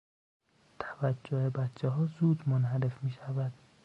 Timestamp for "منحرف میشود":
2.49-3.53